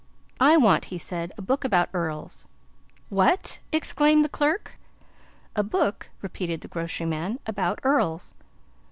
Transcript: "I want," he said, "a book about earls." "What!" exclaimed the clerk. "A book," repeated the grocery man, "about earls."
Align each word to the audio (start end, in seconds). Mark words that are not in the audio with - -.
"I 0.39 0.57
want," 0.57 0.85
he 0.85 0.97
said, 0.97 1.31
"a 1.37 1.43
book 1.43 1.63
about 1.63 1.89
earls." 1.93 2.47
"What!" 3.09 3.59
exclaimed 3.71 4.25
the 4.25 4.29
clerk. 4.29 4.71
"A 5.55 5.61
book," 5.61 6.09
repeated 6.23 6.61
the 6.61 6.67
grocery 6.67 7.05
man, 7.05 7.37
"about 7.45 7.77
earls." 7.83 8.33